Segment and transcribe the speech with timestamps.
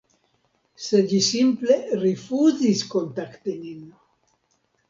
[0.85, 3.85] sed ĝi simple rifuzis kontakti nin.